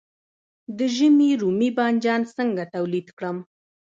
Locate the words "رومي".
1.41-1.69